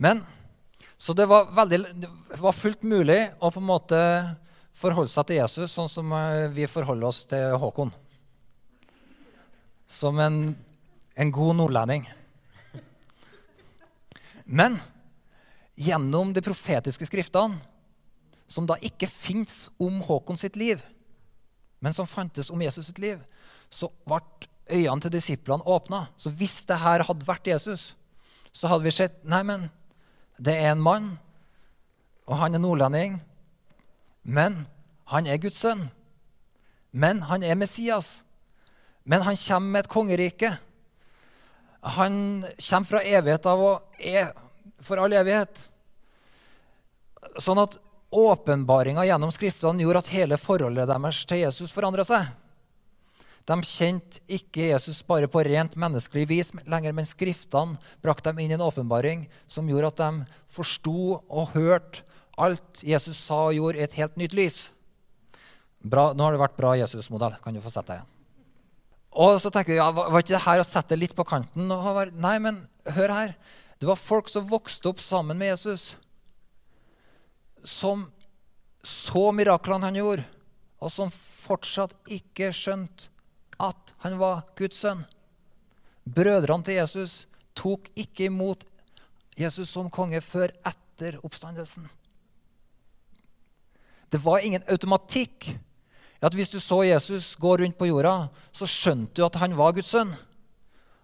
[0.01, 0.23] Men
[1.01, 4.01] Så det var, veldig, det var fullt mulig å på en måte
[4.81, 7.93] forholde seg til Jesus sånn som eh, vi forholder oss til Håkon.
[9.91, 10.39] Som en,
[11.15, 12.07] en god nordlending.
[14.45, 14.79] Men
[15.79, 17.59] gjennom de profetiske skriftene,
[18.51, 20.81] som da ikke fins om Håkon sitt liv,
[21.81, 23.21] men som fantes om Jesus sitt liv,
[23.71, 24.19] så ble
[24.71, 26.03] øynene til disiplene åpna.
[26.19, 27.93] Så hvis det her hadde vært Jesus,
[28.51, 29.69] så hadde vi sett Nei, men
[30.41, 31.13] det er en mann,
[32.27, 33.17] og han er nordlending.
[34.21, 34.65] Men
[35.11, 35.87] han er Guds sønn.
[36.91, 38.21] Men han er Messias.
[39.03, 40.51] Men han kommer med et kongerike.
[41.97, 44.29] Han kommer fra evighet av og er
[44.81, 45.65] for all evighet.
[47.41, 47.77] Sånn at
[48.11, 52.27] åpenbaringa gjennom Skriftene gjorde at hele forholdet deres til Jesus forandra seg.
[53.49, 58.53] De kjente ikke Jesus bare på rent menneskelig vis lenger, men Skriftene brakte dem inn
[58.53, 62.05] i en åpenbaring som gjorde at de forsto og hørte
[62.41, 64.63] alt Jesus sa og gjorde, et helt nytt lys.
[65.81, 67.37] Bra, nå har det vært bra Jesus-modell.
[67.41, 68.09] Kan du få sette deg igjen?
[69.21, 71.67] Og så tenker jeg, ja, Var ikke det her å sette litt på kanten?
[71.67, 72.61] Nei, men
[72.95, 73.33] hør her.
[73.81, 75.95] Det var folk som vokste opp sammen med Jesus,
[77.65, 78.05] som
[78.85, 80.25] så miraklene han gjorde,
[80.81, 83.09] og som fortsatt ikke skjønte
[83.61, 85.01] at han var Guds sønn.
[86.05, 87.23] Brødrene til Jesus
[87.57, 88.65] tok ikke imot
[89.37, 91.89] Jesus som konge før etter oppstandelsen.
[94.11, 95.53] Det var ingen automatikk
[96.21, 99.55] i at hvis du så Jesus gå rundt på jorda, så skjønte du at han
[99.57, 100.11] var Guds sønn.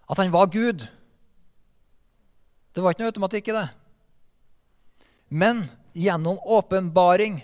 [0.08, 0.86] At han var Gud.
[2.76, 3.66] Det var ikke noe automatikk i det.
[5.34, 5.66] Men
[5.98, 7.40] gjennom åpenbaring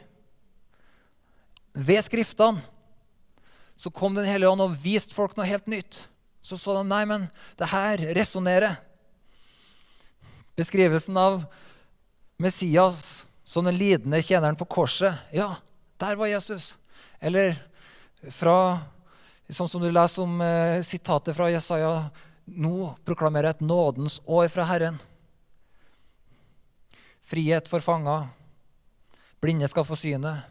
[1.73, 2.61] ved Skriftene
[3.75, 6.03] så kom Den hellige ånd og viste folk noe helt nytt.
[6.45, 7.25] Så så de nei, men
[7.57, 8.77] det her resonnerer.
[10.55, 11.41] Beskrivelsen av
[12.37, 15.13] Messias som den lidende tjeneren på korset.
[15.31, 15.51] Ja,
[16.01, 16.73] der var Jesus.
[17.21, 17.53] Eller
[18.33, 18.81] fra
[19.53, 22.07] Sånn som du leser om eh, sitatet fra Jesaja
[22.45, 24.97] Nå proklamerer jeg et nådens år fra Herren.
[27.23, 28.25] Frihet for fanger.
[29.43, 30.47] Blinde skal få synet.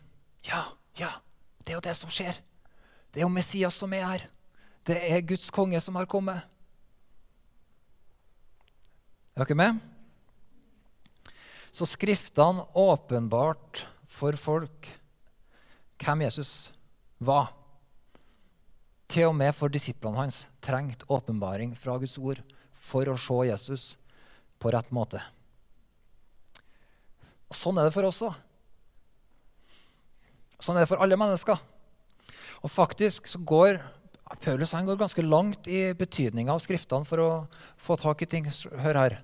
[0.47, 0.63] Ja,
[0.97, 1.11] ja,
[1.65, 2.39] det er jo det som skjer.
[3.13, 4.25] Det er jo Messias som er her.
[4.89, 6.41] Det er Guds konge som har kommet.
[9.37, 9.92] Er dere med?
[11.73, 14.91] Så Skriftene åpenbart for folk
[16.03, 16.69] hvem Jesus
[17.23, 17.49] var.
[19.09, 22.43] Til og med for disiplene hans trengte åpenbaring fra Guds ord
[22.77, 23.87] for å se Jesus
[24.61, 25.21] på rett måte.
[27.49, 28.37] Og Sånn er det for oss òg.
[30.63, 31.59] Sånn er det for alle mennesker.
[32.63, 33.81] Og faktisk så går
[34.41, 37.31] Paulus går ganske langt i betydninga av Skriftene for å
[37.77, 38.47] få tak i ting.
[38.81, 39.19] Hør her.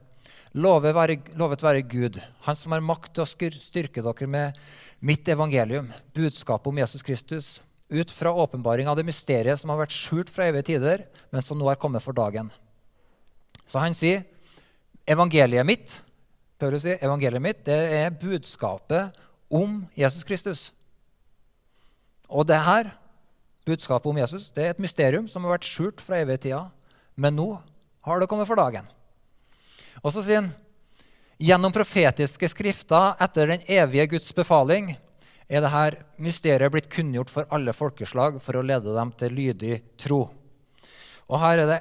[0.57, 4.57] Lovet være, lovet være Gud, Han som har makt til å styrke dere med
[5.01, 7.49] mitt evangelium, budskapet om Jesus Kristus,
[7.89, 11.59] ut fra åpenbaring av det mysteriet som har vært skjult fra evige tider, men som
[11.59, 12.51] nå er kommet for dagen.
[13.69, 14.25] Så han sier
[15.09, 15.99] evangeliet mitt
[16.59, 19.15] Paulus sier, evangeliet mitt det er budskapet
[19.55, 20.63] om Jesus Kristus.
[22.27, 22.91] Og det her,
[23.69, 26.67] budskapet om Jesus, det er et mysterium som har vært skjult fra evige tider,
[27.15, 27.53] men nå
[28.09, 28.89] har det kommet for dagen.
[30.03, 30.53] Og så sier han
[31.39, 34.91] gjennom profetiske skrifter etter den evige Guds befaling
[35.49, 40.27] er dette mysteriet blitt kunngjort for alle folkeslag for å lede dem til lydig tro.
[41.29, 41.79] Og her er det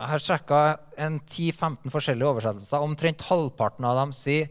[0.00, 0.60] har sjekka
[0.96, 2.84] en 10-15 forskjellige oversettelser.
[2.84, 4.48] Omtrent halvparten av dem sier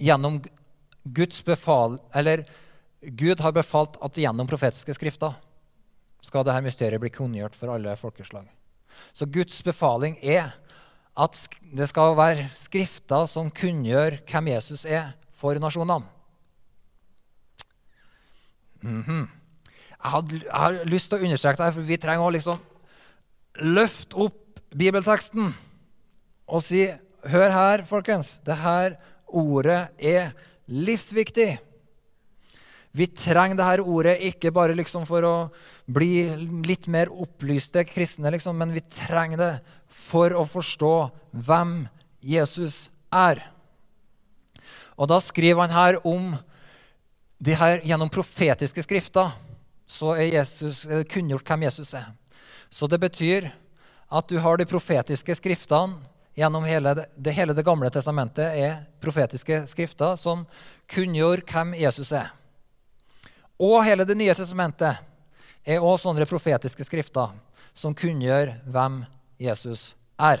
[0.00, 0.38] gjennom
[1.04, 2.46] Guds befal, eller
[3.00, 5.36] Gud har befalt at gjennom profetiske skrifter
[6.24, 8.46] skal dette mysteriet bli kunngjort for alle folkeslag.
[9.12, 10.54] Så Guds befaling er
[11.16, 11.38] at
[11.76, 16.04] det skal være skrifter som kunngjør hvem Jesus er for nasjonene.
[18.82, 19.26] Mm -hmm.
[20.02, 22.58] jeg, har, jeg, har, lyst til å understreke det, for vi trenger å liksom
[23.60, 25.54] løfte opp bibelteksten
[26.46, 26.86] og si
[27.26, 28.38] Hør her, folkens.
[28.46, 28.94] Det her
[29.26, 30.30] ordet er
[30.66, 31.58] livsviktig.
[32.92, 35.34] Vi trenger det her ordet ikke bare liksom for å
[35.86, 36.26] bli
[36.66, 39.52] litt mer opplyste kristne, liksom, men vi trenger det
[39.86, 40.94] for å forstå
[41.46, 41.78] hvem
[42.26, 43.42] Jesus er.
[44.96, 46.34] Og da skriver han her om
[47.38, 49.30] de her, gjennom profetiske skrifter
[49.86, 52.08] så er Jesus er kunngjort hvem Jesus er.
[52.70, 53.50] Så det betyr
[54.08, 56.00] at du har de profetiske skriftene
[56.36, 60.44] gjennom hele det, det, hele det gamle testamentet er profetiske skrifter som
[60.90, 62.32] kunngjør hvem Jesus er.
[63.56, 64.98] Og hele Det nye testamentet
[65.66, 67.34] er også sånne profetiske skrifter
[67.76, 69.02] som kunngjør hvem
[69.42, 70.40] Jesus er.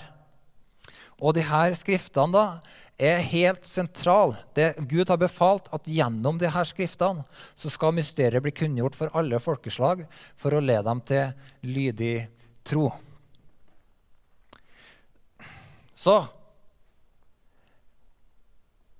[1.20, 2.46] Og de her skriftene da,
[2.96, 4.38] er helt sentrale.
[4.88, 9.40] Gud har befalt at gjennom de her skriftene så skal mysteriet bli kunngjort for alle
[9.42, 10.06] folkeslag
[10.40, 12.14] for å lede dem til lydig
[12.64, 12.88] tro.
[15.96, 16.16] Så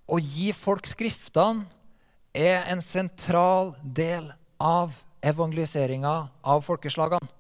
[0.07, 1.65] å gi folk skriftene
[2.37, 4.29] er en sentral del
[4.61, 4.93] av
[5.27, 6.15] evangeliseringa
[6.47, 7.33] av folkeslagene.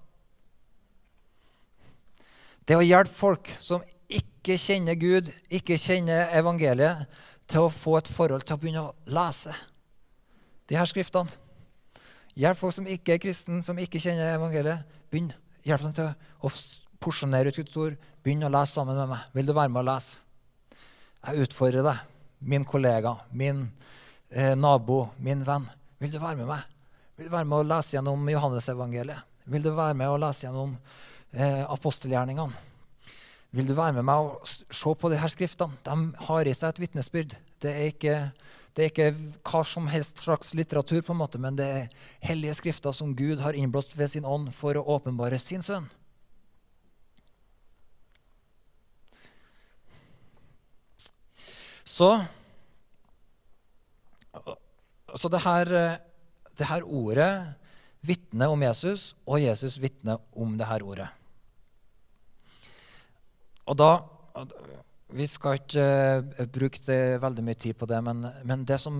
[2.66, 7.06] Det å hjelpe folk som ikke kjenner Gud, ikke kjenner evangeliet,
[7.46, 9.52] til å få et forhold til å begynne å lese
[10.66, 11.30] de her skriftene.
[12.36, 14.82] Hjelp folk som ikke er kristen, som ikke kjenner evangeliet.
[15.12, 15.30] Begynn.
[15.64, 16.10] Hjelp dem til
[16.42, 16.50] å
[17.02, 17.94] porsjonere ut Guds ord.
[18.26, 19.22] Begynn å lese sammen med meg.
[19.32, 20.18] Vil du være med å lese?
[21.26, 22.02] Jeg utfordrer deg,
[22.50, 23.64] min kollega, min
[24.30, 25.64] eh, nabo, min venn.
[26.02, 26.75] Vil du være med meg?
[27.16, 29.34] Vil du være med å lese gjennom Johannesevangeliet?
[29.48, 30.74] Vil du være med å lese gjennom
[31.32, 32.64] eh, apostelgjerningene?
[33.56, 35.78] Vil du være med meg og se på de her skriftene?
[35.86, 37.32] De har i seg et vitnesbyrd.
[37.64, 38.16] Det er ikke,
[38.76, 39.06] det er ikke
[39.48, 43.40] hva som helst slags litteratur, på en måte, men det er hellige skrifter som Gud
[43.40, 45.88] har innblåst ved sin ånd for å åpenbare sin sønn.
[51.86, 52.10] Så,
[55.14, 55.72] så det, her,
[56.56, 57.30] det her ordet
[58.06, 61.08] vitner om Jesus, og Jesus vitner om det her ordet.
[63.66, 63.90] Og da
[65.16, 65.82] Vi skal ikke
[66.42, 68.96] uh, bruke veldig mye tid på det, men, men det som,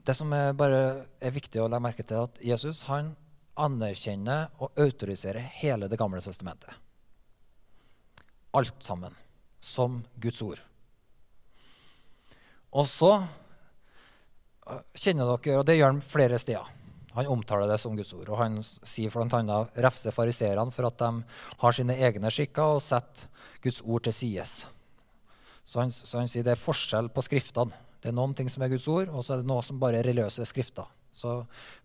[0.00, 0.78] det som er, bare
[1.20, 3.10] er viktig å legge merke til, er at Jesus han
[3.60, 6.72] anerkjenner og autoriserer hele Det gamle testamentet.
[8.56, 9.12] Alt sammen.
[9.60, 10.64] Som Guds ord.
[12.72, 13.12] Og så
[14.96, 16.72] kjenner dere, og det gjør han flere steder.
[17.16, 18.28] Han omtaler det som Guds ord.
[18.28, 19.58] Og han sier bl.a.
[19.80, 21.10] refser fariseerne for at de
[21.62, 23.30] har sine egne skikker og setter
[23.64, 24.56] Guds ord til sides.
[25.66, 27.74] Så han, så han sier det er forskjell på skriftene.
[28.02, 30.02] Det er noen ting som er Guds ord, og så er det noe som bare
[30.02, 30.86] er religiøse skrifter.
[31.16, 31.38] Så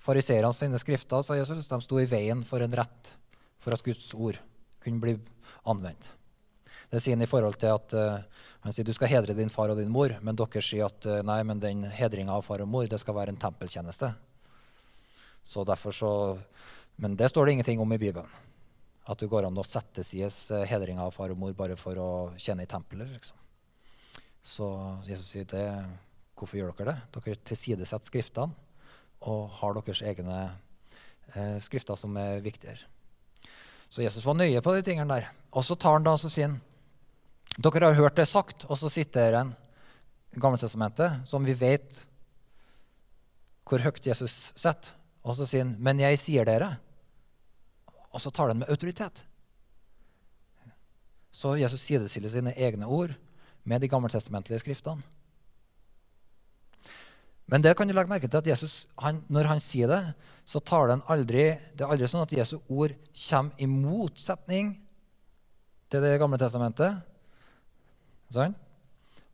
[0.04, 3.13] Fariseerne sine skrifter sa Jesus, de sto i veien for en rett
[3.63, 4.38] for at Guds ord
[4.84, 5.15] kunne bli
[5.72, 6.12] anvendt.
[6.92, 9.72] Det sier han i forhold til at uh, han sier du skal hedre din far
[9.72, 12.70] og din mor, men dere sier at uh, nei, men den hedringa av far og
[12.72, 14.12] mor det skal være en tempeltjeneste.
[15.44, 16.12] Så derfor så,
[16.96, 18.28] Men det står det ingenting om i Bibelen.
[19.10, 21.98] At du går an å sette sies uh, hedringa av far og mor bare for
[21.98, 23.08] å tjene i tempelet.
[23.10, 23.38] liksom.
[24.44, 24.68] Så
[25.08, 25.66] Jesus sier det,
[26.36, 27.00] hvorfor gjør dere det?
[27.16, 28.70] Dere tilsidesetter Skriftene
[29.30, 30.38] og har deres egne
[31.36, 32.90] eh, skrifter som er viktigere.
[33.92, 35.28] Så Jesus var nøye på de tingene der.
[35.54, 36.58] Og så tar han da og sier han,
[37.58, 39.56] dere har hørt det sagt, og så sitter en
[40.32, 41.98] Gammeltestamentet som vi vet
[43.68, 44.94] hvor høyt Jesus setter.
[45.22, 46.80] Og så sier han, 'Men jeg sier dere.'
[48.12, 49.24] Og så tar han med autoritet.
[51.32, 53.16] Så Jesus sidestiller sine egne ord
[53.64, 55.04] med de gammeltestamentlige skriftene.
[57.48, 60.14] Men det kan du legge merke til at Jesus, han, når han sier det,
[60.46, 62.92] så tar den aldri, det er aldri sånn at Jesu ord
[63.30, 64.74] kommer i motsetning
[65.92, 67.02] til Det gamle testamentet.
[68.32, 68.56] Sånn?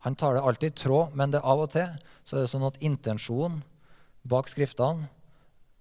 [0.06, 1.88] Han tar det alltid i tråd, men det av og til
[2.24, 3.62] så er det sånn at intensjonen
[4.28, 5.08] bak Skriftene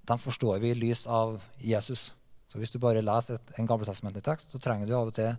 [0.07, 2.13] den forstår vi i lys av Jesus.
[2.47, 5.33] Så hvis du bare leser et, en gammeltestamentlig tekst, så trenger du av og til,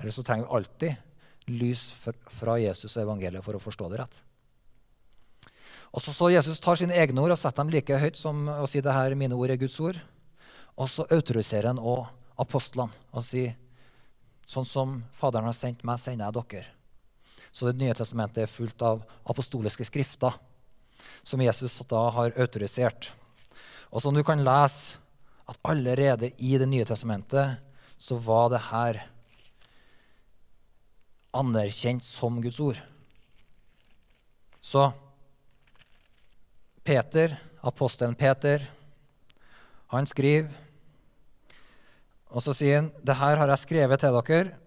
[0.00, 1.90] eller så trenger vi alltid lys
[2.32, 4.16] fra Jesus og evangeliet for å forstå det rett.
[5.94, 8.64] Og så, så Jesus tar sine egne ord og setter dem like høyt som å
[8.70, 10.00] si det her, mine ord er Guds ord.
[10.80, 12.08] Og så autoriserer han også
[12.42, 13.52] apostlene og sier
[14.48, 16.73] sånn som Faderen har sendt meg, sender jeg dere.
[17.54, 20.34] Så Det nye testamentet er fullt av apostoliske skrifter
[21.22, 23.12] som Jesus da har autorisert.
[23.94, 24.98] Og som du kan lese
[25.46, 27.62] at allerede i Det nye testamentet
[27.96, 28.98] så var det her
[31.34, 32.80] anerkjent som Guds ord.
[34.60, 34.90] Så
[36.84, 38.66] Peter, apostelen Peter,
[39.94, 40.50] han skriver
[42.34, 44.58] Og så sier han, 'Det her har jeg skrevet til dere.'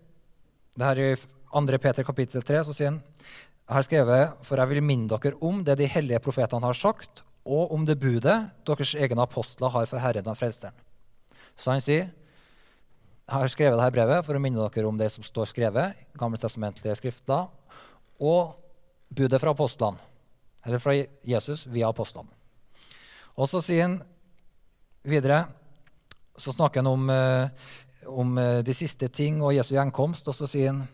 [0.78, 1.16] Det her I
[1.54, 1.80] 2.
[1.82, 3.02] Peter kapittel 3 så sier han,
[3.68, 7.74] her skrevet, for jeg vil minne dere om det de hellige profetene har sagt, og
[7.76, 8.36] om det budet
[8.68, 10.86] deres egne apostler har for Herren og Frelseren.'
[11.58, 12.12] Så han sier,
[13.28, 16.96] 'Jeg har skrevet dette brevet for å minne dere om det som står skrevet, gammeltestamentlige
[16.96, 17.48] skrifter,
[18.20, 18.56] og
[19.10, 20.00] budet fra apostlene.'
[20.66, 20.92] Eller fra
[21.24, 22.28] Jesus via apostlene.
[23.38, 24.02] Og så sier han
[25.04, 25.48] videre
[26.38, 27.50] så snakker han om, eh,
[28.06, 30.28] om, eh, de siste ting og Jesu gjenkomst.
[30.28, 30.88] Og så sier han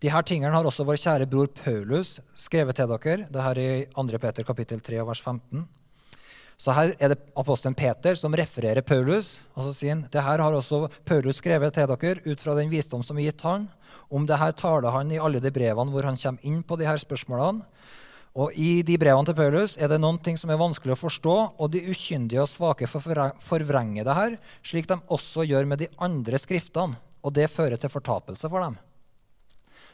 [0.00, 3.26] de her tingene har også vår kjære bror Paulus skrevet til dere.
[3.30, 4.06] Det her i 2.
[4.18, 5.66] Peter kapittel 3 vers 15.
[6.60, 9.38] Så her er det apostelen Peter som refererer Paulus.
[9.56, 12.72] Og så sier han det her har også Paulus skrevet til dere ut fra den
[12.72, 13.68] visdom som er gitt han.
[14.12, 16.88] Om det her taler han i alle de brevene hvor han kommer inn på de
[16.88, 17.64] her spørsmålene.
[18.38, 21.36] Og I de brevene til Paulus er det noen ting som er vanskelig å forstå,
[21.58, 26.38] og de ukyndige og svake forvrenger det her, slik de også gjør med de andre
[26.38, 27.00] skriftene.
[27.26, 28.78] Og det fører til fortapelse for dem.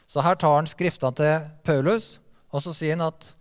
[0.07, 2.17] Så her tar han skriftene til Paulus,
[2.51, 3.33] og så sier han at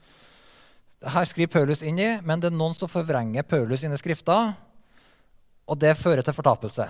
[1.12, 4.54] her skriver Paulus inn i, men det er noen som forvrenger Paulus sine skrifter,
[5.66, 6.86] og det fører til fortapelse.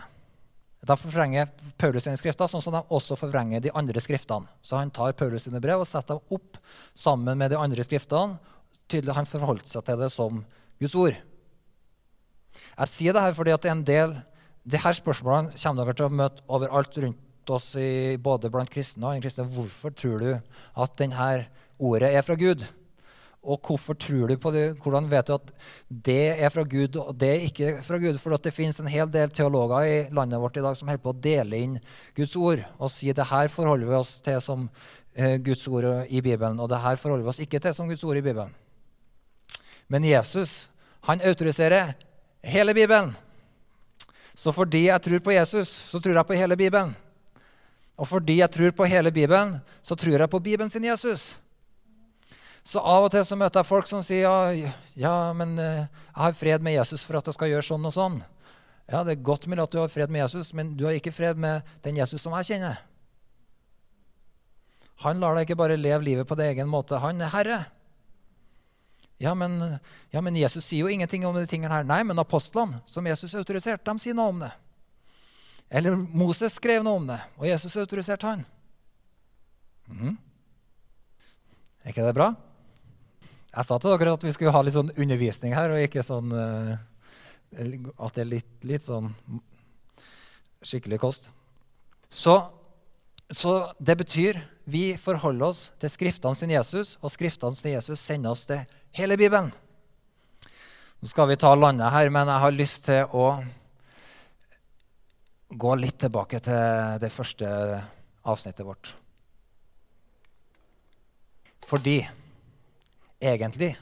[0.86, 1.48] De forvrenger
[1.80, 4.46] Paulus sine skrifter, sånn som de også forvrenger de andre skriftene.
[4.62, 6.60] Så han tar Paulus sine brev og setter dem opp
[6.94, 8.38] sammen med de andre skriftene.
[8.86, 10.44] Tydelig Han forholdt seg til det som
[10.78, 11.16] Guds ord.
[12.76, 14.14] Jeg sier det her fordi at en del
[14.66, 19.08] de her spørsmålene kommer dere til å møte overalt rundt oss, i, både blant kristne
[19.10, 19.46] og kristne.
[19.50, 21.46] Hvorfor tror du at denne
[21.78, 22.64] ordet er fra Gud?
[23.46, 24.64] Og hvorfor tror du på det?
[24.82, 25.50] Hvordan vet du at
[25.88, 28.18] det er fra Gud, og det er ikke fra Gud?
[28.18, 31.14] For det finnes en hel del teologer i landet vårt i dag som holder på
[31.14, 31.76] å dele inn
[32.18, 34.66] Guds ord og si det her forholder vi oss til som
[35.14, 38.02] eh, Guds ord i Bibelen, og det her forholder vi oss ikke til som Guds
[38.02, 38.50] ord i Bibelen.
[39.86, 40.66] Men Jesus
[41.06, 41.94] han autoriserer
[42.42, 43.14] hele Bibelen.
[44.34, 46.96] Så fordi jeg tror på Jesus, så tror jeg på hele Bibelen.
[47.96, 51.38] Og fordi jeg tror på hele Bibelen, så tror jeg på Bibelen sin Jesus.
[52.66, 56.22] Så av og til så møter jeg folk som sier ja, ja, men eh, jeg
[56.24, 58.18] har fred med Jesus for at jeg skal gjøre sånn og sånn.
[58.90, 61.14] Ja, Det er godt mulig at du har fred med Jesus, men du har ikke
[61.14, 62.82] fred med den Jesus som jeg kjenner.
[65.06, 66.98] Han lar deg ikke bare leve livet på din egen måte.
[66.98, 67.58] Han er herre.
[69.22, 69.56] Ja men,
[70.12, 71.86] ja, men Jesus sier jo ingenting om de tingene her.
[71.86, 74.52] Nei, men apostlene, som Jesus autoriserte, de sier noe om det.
[75.70, 78.44] Eller Moses skrev noe om det, og Jesus autoriserte han.
[79.90, 80.16] Mm.
[81.82, 82.32] Er ikke det bra?
[83.56, 86.32] Jeg sa til dere at vi skulle ha litt sånn undervisning her, og ikke sånn
[86.34, 86.74] uh,
[88.02, 89.14] At det er litt, litt, sånn
[90.66, 91.30] skikkelig kost.
[92.10, 92.34] Så,
[93.30, 98.34] så, det betyr vi forholder oss til Skriftene sin Jesus, og Skriftene sin Jesus sender
[98.34, 98.60] oss til
[98.98, 99.52] hele Bibelen.
[101.00, 103.30] Nå skal vi ta landet her, men jeg har lyst til å
[105.48, 107.48] gå litt tilbake til det første
[108.26, 108.92] avsnittet vårt.
[111.66, 112.00] Fordi
[113.22, 113.72] egentlig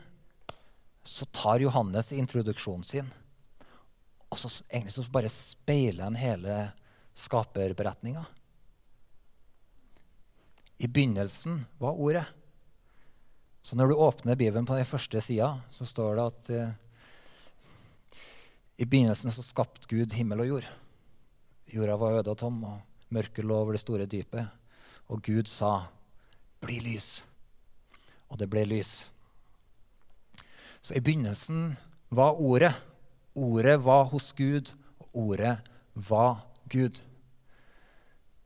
[1.04, 3.10] så tar Johannes introduksjonen sin,
[4.32, 6.56] og så egentlig så bare speiler han hele
[7.14, 8.24] skaperberetninga.
[10.78, 12.24] I begynnelsen var Ordet.
[13.62, 16.72] Så når du åpner Bibelen på den første sida, så står det at eh,
[18.76, 20.66] i begynnelsen så skapte Gud himmel og jord.
[21.72, 24.48] Jorda var øde og tom, og mørket lå over det store dypet.
[25.08, 25.80] Og Gud sa,
[26.60, 27.24] 'Bli lys.'
[28.28, 29.12] Og det ble lys.
[30.82, 31.76] Så i begynnelsen
[32.10, 32.74] var Ordet.
[33.34, 35.60] Ordet var hos Gud, og Ordet
[35.94, 37.00] var Gud.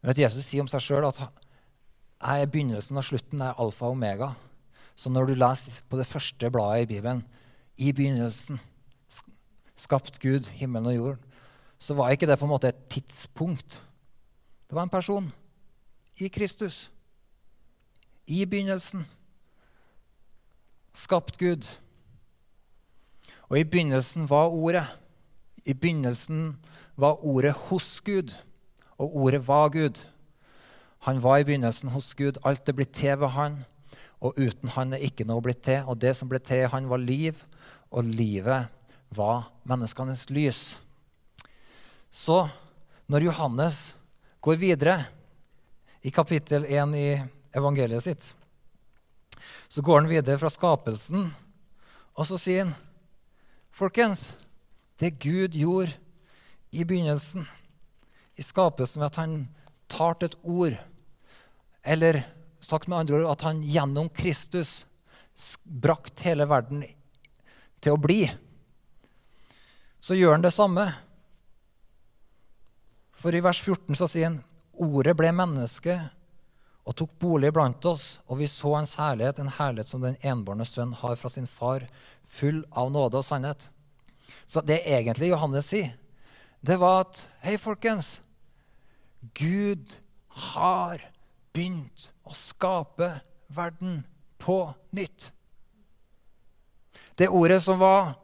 [0.03, 3.89] Vet, Jesus sier om seg sjøl at jeg er begynnelsen og slutten, jeg er alfa
[3.89, 4.33] og omega.
[4.99, 7.25] Så når du leser på det første bladet i Bibelen,
[7.79, 8.61] i begynnelsen
[9.79, 11.28] skapt Gud himmelen og jorden,
[11.79, 13.83] så var ikke det på en måte et tidspunkt.
[14.68, 15.33] Det var en person
[16.20, 16.91] i Kristus.
[18.26, 19.07] I begynnelsen.
[20.93, 21.64] Skapt Gud.
[23.49, 24.85] Og i begynnelsen var Ordet.
[25.64, 26.57] I begynnelsen
[26.97, 28.35] var Ordet hos Gud,
[28.99, 30.07] og Ordet var Gud.
[30.99, 32.33] Han var i begynnelsen hos Gud.
[32.45, 33.64] Alt er blitt til ved han,
[34.20, 35.87] og uten han er ikke noe blitt til.
[35.87, 37.39] Og det som ble til i han, var liv,
[37.91, 38.66] og livet
[39.14, 40.83] var menneskenes lys.
[42.11, 42.49] Så
[43.07, 43.95] når Johannes
[44.41, 44.97] går videre
[46.03, 47.09] i kapittel 1 i
[47.57, 48.35] evangeliet sitt,
[49.69, 51.29] så går han videre fra skapelsen,
[52.17, 52.77] og så sier han
[53.79, 54.33] Folkens,
[54.99, 55.93] det Gud gjorde
[56.75, 57.45] i begynnelsen,
[58.35, 59.37] i skapelsen, ved at han
[59.87, 60.75] talte et ord,
[61.87, 62.25] eller
[62.59, 64.81] sagt med andre ord at han gjennom Kristus
[65.63, 66.83] brakt hele verden
[67.79, 68.25] til å bli,
[70.03, 70.89] så gjør han det samme.
[73.19, 74.43] For i vers 14 så sier han
[74.79, 75.97] Ordet ble menneske
[76.89, 80.64] og tok bolig blant oss, og vi så hans herlighet, en herlighet som den enbårne
[80.64, 81.83] sønn har fra sin far,
[82.25, 83.66] full av nåde og sannhet.
[84.47, 85.91] Så det egentlig Johannes sier,
[86.64, 88.21] det var at Hei, folkens.
[89.35, 89.99] Gud
[90.55, 91.03] har
[91.53, 93.11] begynt å skape
[93.51, 94.05] verden
[94.39, 94.62] på
[94.95, 95.33] nytt.
[97.19, 98.14] Det ordet som var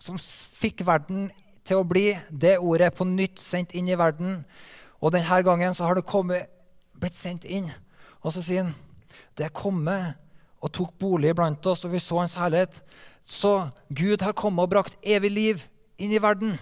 [0.00, 1.28] som fikk verden
[1.66, 4.40] til å bli, det ordet er på nytt sendt inn i verden.
[5.02, 6.48] Og denne gangen så har det kommet
[6.96, 7.68] blitt sendt inn.
[8.22, 8.74] Og så sier han
[9.36, 10.16] det er kommet
[10.64, 12.80] og tok bolig blant oss, og vi så hans herlighet.
[13.20, 15.66] Så Gud har kommet og brakt evig liv
[16.00, 16.56] inn i verden.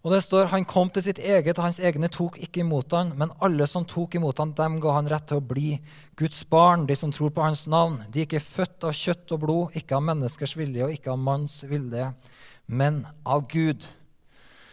[0.00, 3.12] Og det står han kom til sitt eget, og hans egne tok ikke imot han,
[3.20, 5.74] men alle som tok imot han, dem ga han rett til å bli
[6.16, 7.98] Guds barn, de som tror på hans navn.
[8.08, 11.20] De er ikke født av kjøtt og blod, ikke av menneskers vilje og ikke av
[11.20, 12.08] manns vilje,
[12.70, 13.86] men av Gud.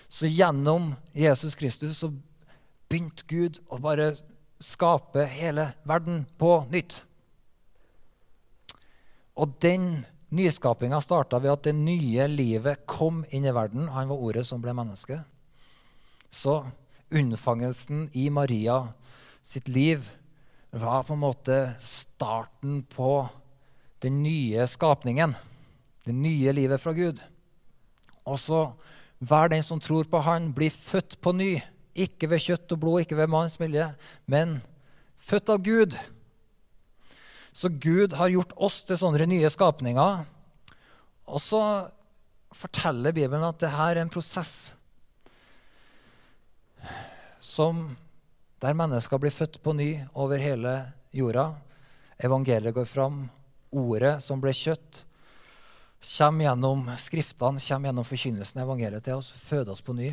[0.07, 2.11] Så gjennom Jesus Kristus så
[2.87, 4.11] begynte Gud å bare
[4.61, 7.01] skape hele verden på nytt.
[9.37, 13.89] Og den nyskapinga starta ved at det nye livet kom inn i verden.
[13.93, 15.19] Han var ordet som ble menneske.
[16.29, 16.59] Så
[17.13, 18.81] unnfangelsen i Maria
[19.41, 20.05] sitt liv
[20.69, 23.27] var på en måte starten på
[24.03, 25.33] den nye skapningen.
[26.05, 27.21] Det nye livet fra Gud.
[28.28, 28.61] Og så
[29.23, 31.55] hver den som tror på Han, blir født på ny.
[31.97, 33.88] Ikke ved kjøtt og blod, ikke ved manns vilje,
[34.30, 34.59] men
[35.17, 35.95] født av Gud.
[37.49, 40.21] Så Gud har gjort oss til sånne nye skapninger.
[41.28, 41.61] Og så
[42.53, 44.75] forteller Bibelen at dette er en prosess
[47.41, 47.95] som,
[48.61, 50.75] der mennesker blir født på ny over hele
[51.15, 51.49] jorda.
[52.21, 53.25] Evangeliet går fram.
[53.73, 55.01] Ordet som ble kjøtt,
[56.01, 60.11] kommer gjennom Skriftene, kommer gjennom forkynnelsen av evangeliet til oss, føder oss på ny.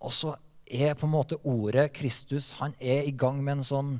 [0.00, 0.34] Og så
[0.70, 3.92] er på en måte ordet Kristus han er i gang med en sånn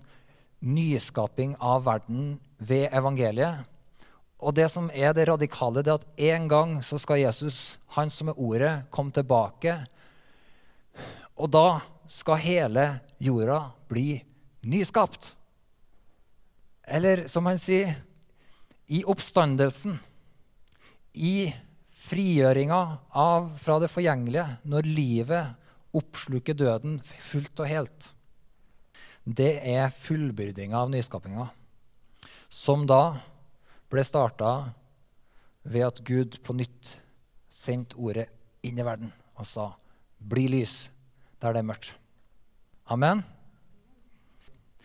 [0.60, 3.64] nyskaping av verden ved evangeliet.
[4.40, 8.12] Og det som er det radikale, det er at en gang så skal Jesus, han
[8.12, 9.74] som er ordet, komme tilbake.
[11.36, 12.86] Og da skal hele
[13.20, 14.22] jorda bli
[14.64, 15.34] nyskapt.
[16.88, 17.92] Eller som han sier,
[18.90, 20.00] i oppstandelsen,
[21.14, 21.50] i
[21.90, 22.80] frigjøringa
[23.60, 28.10] fra det forgjengelige, når livet oppsluker døden fullt og helt,
[29.24, 31.48] det er fullbyrdinga av nyskapinga.
[32.50, 33.18] Som da
[33.90, 34.72] ble starta
[35.62, 36.96] ved at Gud på nytt
[37.50, 38.28] sendte ordet
[38.66, 39.72] inn i verden og sa
[40.20, 40.90] 'bli lys'
[41.40, 41.94] der det er mørkt.
[42.86, 43.24] Amen.